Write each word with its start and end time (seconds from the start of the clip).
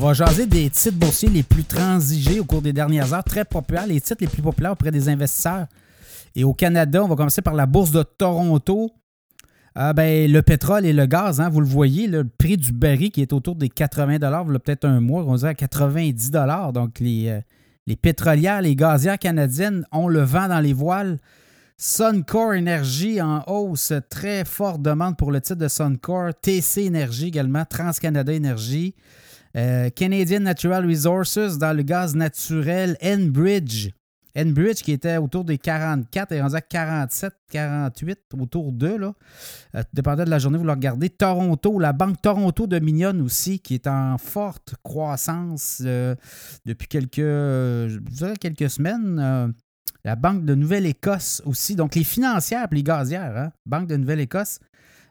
va 0.00 0.14
jaser 0.14 0.46
des 0.46 0.70
titres 0.70 0.96
boursiers 0.96 1.28
les 1.28 1.42
plus 1.42 1.64
transigés 1.64 2.40
au 2.40 2.44
cours 2.44 2.62
des 2.62 2.72
dernières 2.72 3.12
heures, 3.12 3.22
très 3.22 3.44
populaires, 3.44 3.86
les 3.86 4.00
titres 4.00 4.22
les 4.22 4.26
plus 4.26 4.40
populaires 4.40 4.72
auprès 4.72 4.90
des 4.90 5.10
investisseurs. 5.10 5.66
Et 6.34 6.42
au 6.42 6.54
Canada, 6.54 7.04
on 7.04 7.08
va 7.08 7.16
commencer 7.16 7.42
par 7.42 7.54
la 7.54 7.66
bourse 7.66 7.90
de 7.90 8.02
Toronto. 8.02 8.90
Ah 9.74 9.92
ben, 9.92 10.30
le 10.30 10.40
pétrole 10.40 10.86
et 10.86 10.94
le 10.94 11.04
gaz, 11.04 11.40
hein, 11.40 11.50
vous 11.50 11.60
le 11.60 11.66
voyez, 11.66 12.06
le 12.06 12.24
prix 12.24 12.56
du 12.56 12.72
baril 12.72 13.10
qui 13.10 13.20
est 13.20 13.32
autour 13.32 13.56
des 13.56 13.68
80 13.68 14.14
il 14.14 14.22
y 14.22 14.24
a 14.24 14.58
peut-être 14.58 14.86
un 14.86 15.00
mois, 15.00 15.22
on 15.26 15.36
dirait 15.36 15.50
à 15.50 15.54
90 15.54 16.30
Donc, 16.72 16.98
les, 16.98 17.28
euh, 17.28 17.40
les 17.86 17.96
pétrolières, 17.96 18.62
les 18.62 18.74
gazières 18.74 19.18
canadiennes 19.18 19.84
ont 19.92 20.08
le 20.08 20.22
vent 20.22 20.48
dans 20.48 20.60
les 20.60 20.72
voiles. 20.72 21.18
Suncor 21.76 22.52
Energy 22.52 23.20
en 23.20 23.44
hausse, 23.46 23.92
très 24.08 24.46
forte 24.46 24.80
demande 24.80 25.16
pour 25.16 25.30
le 25.30 25.40
titre 25.40 25.58
de 25.58 25.68
Suncor. 25.68 26.32
TC 26.40 26.88
Energy 26.88 27.28
également, 27.28 27.64
TransCanada 27.66 28.34
Energy. 28.34 28.94
Euh, 29.56 29.90
Canadian 29.90 30.40
Natural 30.40 30.86
Resources 30.86 31.58
dans 31.58 31.76
le 31.76 31.82
gaz 31.82 32.14
naturel. 32.14 32.96
Enbridge. 33.02 33.90
Enbridge 34.36 34.82
qui 34.82 34.92
était 34.92 35.16
autour 35.16 35.44
des 35.44 35.58
44 35.58 36.32
et 36.32 36.40
rendu 36.40 36.54
à 36.54 36.60
47, 36.60 37.32
48, 37.50 38.18
autour 38.38 38.70
d'eux. 38.70 38.96
Là. 38.96 39.12
Euh, 39.74 39.82
dépendant 39.92 40.24
de 40.24 40.30
la 40.30 40.38
journée, 40.38 40.56
vous 40.56 40.64
le 40.64 40.70
regardez. 40.70 41.10
Toronto, 41.10 41.80
la 41.80 41.92
Banque 41.92 42.22
Toronto 42.22 42.68
Dominion 42.68 43.18
aussi, 43.24 43.58
qui 43.58 43.74
est 43.74 43.88
en 43.88 44.18
forte 44.18 44.76
croissance 44.84 45.82
euh, 45.84 46.14
depuis 46.64 46.86
quelques, 46.86 47.16
quelques 48.38 48.70
semaines. 48.70 49.52
La 50.04 50.16
Banque 50.16 50.44
de 50.44 50.54
Nouvelle-Écosse 50.54 51.42
aussi. 51.44 51.74
Donc, 51.74 51.96
les 51.96 52.04
financières 52.04 52.68
et 52.70 52.74
les 52.74 52.82
gazières. 52.84 53.36
Hein? 53.36 53.52
Banque 53.66 53.88
de 53.88 53.96
Nouvelle-Écosse. 53.96 54.60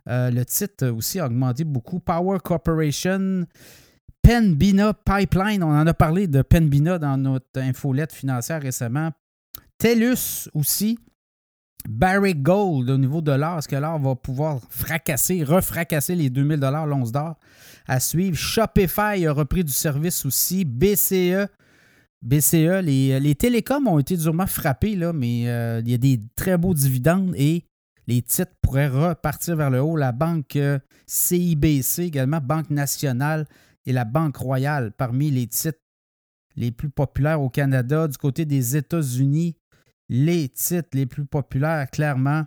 Le 0.07 0.43
titre 0.43 0.87
aussi 0.87 1.19
a 1.19 1.27
augmenté 1.27 1.65
beaucoup. 1.65 1.99
Power 1.99 2.39
Corporation. 2.41 3.45
Penbina 4.21 4.93
Pipeline. 4.93 5.63
On 5.63 5.71
en 5.71 5.87
a 5.87 5.93
parlé 5.93 6.27
de 6.27 6.41
Penbina 6.41 6.99
dans 6.99 7.17
notre 7.17 7.59
infolette 7.59 8.13
financière 8.13 8.61
récemment. 8.61 9.11
TELUS 9.77 10.49
aussi. 10.53 10.99
Barrick 11.87 12.43
Gold 12.43 12.89
au 12.89 12.97
niveau 12.97 13.21
de 13.21 13.31
l'or. 13.31 13.59
Est-ce 13.59 13.67
que 13.67 13.75
l'or 13.75 13.99
va 13.99 14.15
pouvoir 14.15 14.59
fracasser, 14.69 15.43
refracasser 15.43 16.13
les 16.15 16.29
2000 16.29 16.59
l'once 16.59 17.11
d'or 17.11 17.35
à 17.87 17.99
suivre? 17.99 18.35
Shopify 18.35 19.25
a 19.25 19.31
repris 19.31 19.63
du 19.63 19.71
service 19.71 20.25
aussi. 20.25 20.65
BCE 20.65 21.47
BCE, 22.21 22.81
les, 22.83 23.35
télécoms 23.35 23.87
ont 23.87 23.99
été 23.99 24.17
durement 24.17 24.47
frappés, 24.47 24.95
là, 24.95 25.13
mais 25.13 25.47
euh, 25.47 25.81
il 25.83 25.89
y 25.89 25.93
a 25.93 25.97
des 25.97 26.21
très 26.35 26.57
beaux 26.57 26.73
dividendes 26.73 27.33
et 27.37 27.63
les 28.07 28.21
titres 28.21 28.51
pourraient 28.61 28.89
repartir 28.89 29.55
vers 29.55 29.69
le 29.69 29.81
haut. 29.81 29.95
La 29.95 30.11
banque 30.11 30.57
CIBC 31.05 31.99
euh, 31.99 32.03
également, 32.03 32.39
Banque 32.41 32.69
nationale 32.71 33.45
et 33.89 33.91
la 33.91 34.05
Banque 34.05 34.37
royale 34.37 34.91
parmi 34.91 35.31
les 35.31 35.47
titres 35.47 35.79
les 36.55 36.71
plus 36.71 36.91
populaires 36.91 37.41
au 37.41 37.49
Canada. 37.49 38.07
Du 38.07 38.17
côté 38.17 38.45
des 38.45 38.77
États-Unis, 38.77 39.57
les 40.09 40.47
titres 40.47 40.89
les 40.93 41.07
plus 41.07 41.25
populaires, 41.25 41.89
clairement, 41.89 42.45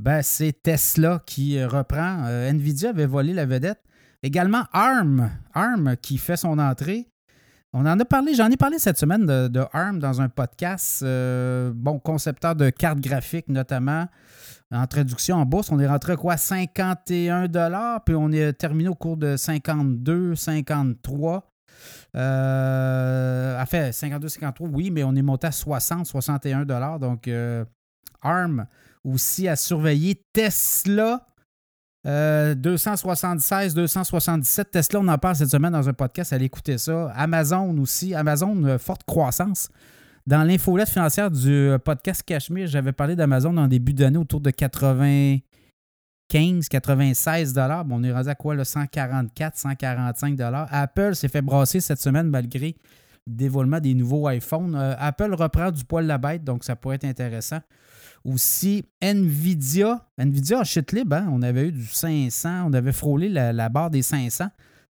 ben, 0.00 0.20
c'est 0.22 0.62
Tesla 0.62 1.22
qui 1.24 1.58
euh, 1.58 1.68
reprend. 1.68 2.26
Nvidia 2.26 2.90
avait 2.90 3.06
volé 3.06 3.32
la 3.32 3.46
vedette. 3.46 3.80
Également 4.24 4.64
ARM, 4.72 5.30
ARM 5.54 5.96
qui 5.96 6.18
fait 6.18 6.36
son 6.36 6.58
entrée. 6.58 7.08
On 7.72 7.86
en 7.86 8.00
a 8.00 8.04
parlé, 8.04 8.34
j'en 8.34 8.50
ai 8.50 8.56
parlé 8.56 8.80
cette 8.80 8.98
semaine 8.98 9.26
de, 9.26 9.64
ARM 9.72 10.00
dans 10.00 10.20
un 10.20 10.28
podcast. 10.28 11.04
Euh, 11.04 11.70
bon, 11.72 12.00
concepteur 12.00 12.56
de 12.56 12.68
cartes 12.70 12.98
graphiques 12.98 13.48
notamment. 13.48 14.08
En 14.72 14.86
traduction 14.86 15.36
en 15.36 15.46
bourse, 15.46 15.72
on 15.72 15.80
est 15.80 15.88
rentré 15.88 16.12
à 16.12 16.16
quoi 16.16 16.36
51 16.36 17.48
puis 18.04 18.14
on 18.14 18.30
est 18.30 18.52
terminé 18.52 18.88
au 18.88 18.94
cours 18.94 19.16
de 19.16 19.36
52, 19.36 20.36
53. 20.36 21.50
Euh, 22.16 23.64
fait 23.66 23.92
52, 23.92 24.28
53, 24.28 24.68
oui, 24.68 24.90
mais 24.90 25.02
on 25.02 25.14
est 25.14 25.22
monté 25.22 25.48
à 25.48 25.52
60, 25.52 26.06
61 26.06 26.64
Donc, 26.98 27.26
euh, 27.26 27.64
ARM 28.22 28.66
aussi 29.04 29.48
à 29.48 29.56
surveiller. 29.56 30.22
Tesla, 30.32 31.26
276, 32.04 33.72
euh, 33.72 33.82
277. 33.82 34.70
Tesla, 34.70 35.00
on 35.00 35.08
en 35.08 35.18
parle 35.18 35.36
cette 35.36 35.50
semaine 35.50 35.72
dans 35.72 35.88
un 35.88 35.92
podcast. 35.92 36.32
Allez 36.32 36.46
écouter 36.46 36.78
ça. 36.78 37.10
Amazon 37.14 37.76
aussi. 37.78 38.14
Amazon, 38.14 38.62
euh, 38.64 38.78
forte 38.78 39.04
croissance. 39.04 39.68
Dans 40.26 40.44
l'infolette 40.44 40.90
financière 40.90 41.30
du 41.30 41.50
euh, 41.50 41.78
podcast 41.78 42.22
Cashmere, 42.22 42.66
j'avais 42.66 42.92
parlé 42.92 43.16
d'Amazon 43.16 43.56
en 43.56 43.66
début 43.66 43.94
d'année 43.94 44.18
autour 44.18 44.40
de 44.40 44.50
95, 44.50 46.68
96 46.68 47.54
dollars. 47.54 47.84
Bon, 47.84 48.00
on 48.00 48.04
est 48.04 48.12
rendu 48.12 48.28
à 48.28 48.34
quoi, 48.34 48.54
le 48.54 48.64
144, 48.64 49.56
145 49.56 50.36
dollars. 50.36 50.68
Apple 50.70 51.14
s'est 51.14 51.28
fait 51.28 51.42
brasser 51.42 51.80
cette 51.80 52.00
semaine 52.00 52.28
malgré 52.28 52.76
le 53.26 53.34
dévoilement 53.34 53.80
des 53.80 53.94
nouveaux 53.94 54.28
iPhones. 54.28 54.76
Apple 54.98 55.34
reprend 55.34 55.70
du 55.70 55.84
poil 55.84 56.06
la 56.06 56.18
bête, 56.18 56.44
donc 56.44 56.64
ça 56.64 56.76
pourrait 56.76 56.96
être 56.96 57.06
intéressant. 57.06 57.60
Aussi, 58.24 58.84
Nvidia. 59.00 60.06
Nvidia 60.18 60.60
a 60.60 60.64
chute 60.64 60.92
libre. 60.92 61.16
Hein. 61.16 61.28
On 61.32 61.42
avait 61.42 61.68
eu 61.68 61.72
du 61.72 61.86
500. 61.86 62.64
On 62.66 62.72
avait 62.74 62.92
frôlé 62.92 63.28
la, 63.28 63.68
barre 63.68 63.90
des 63.90 64.02
500. 64.02 64.46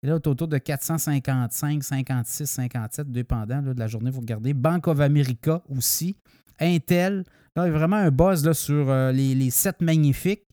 Et 0.03 0.07
là, 0.07 0.15
autour 0.15 0.47
de 0.47 0.57
455, 0.57 1.83
56, 1.83 2.45
57, 2.45 3.11
dépendant 3.11 3.61
de 3.61 3.73
la 3.77 3.87
journée, 3.87 4.11
vous 4.11 4.21
regardez. 4.21 4.53
Bank 4.53 4.87
of 4.87 4.99
America 4.99 5.61
aussi. 5.69 6.15
Intel. 6.59 7.23
Là, 7.55 7.67
il 7.67 7.71
y 7.71 7.75
a 7.75 7.77
vraiment 7.77 7.97
un 7.97 8.11
buzz 8.11 8.51
sur 8.53 8.89
euh, 8.89 9.11
les, 9.11 9.35
les 9.35 9.49
7 9.49 9.81
magnifiques. 9.81 10.43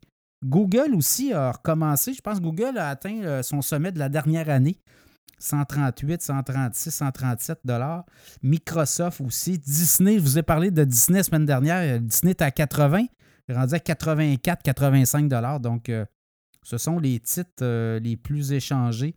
Google 0.44 0.94
aussi 0.94 1.32
a 1.32 1.52
recommencé. 1.52 2.14
Je 2.14 2.20
pense 2.20 2.38
que 2.38 2.44
Google 2.44 2.76
a 2.78 2.88
atteint 2.88 3.22
euh, 3.22 3.42
son 3.42 3.62
sommet 3.62 3.92
de 3.92 3.98
la 3.98 4.08
dernière 4.08 4.48
année. 4.48 4.78
138, 5.38 6.22
136, 6.22 6.90
137 6.90 7.58
dollars. 7.64 8.04
Microsoft 8.42 9.20
aussi. 9.20 9.58
Disney, 9.58 10.18
je 10.18 10.22
vous 10.22 10.38
ai 10.38 10.42
parlé 10.42 10.70
de 10.70 10.84
Disney 10.84 11.18
la 11.18 11.24
semaine 11.24 11.46
dernière. 11.46 12.00
Disney 12.00 12.30
est 12.30 12.42
à 12.42 12.50
80, 12.50 13.06
rendu 13.48 13.74
à 13.74 13.80
84, 13.80 14.62
85 14.62 15.28
dollars. 15.28 15.60
Donc, 15.60 15.88
euh, 15.88 16.04
ce 16.62 16.78
sont 16.78 16.98
les 16.98 17.20
titres 17.20 17.62
euh, 17.62 17.98
les 17.98 18.16
plus 18.16 18.52
échangés 18.52 19.14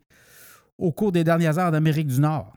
au 0.78 0.92
cours 0.92 1.12
des 1.12 1.24
dernières 1.24 1.58
heures 1.58 1.70
d'Amérique 1.70 2.08
du 2.08 2.20
Nord. 2.20 2.54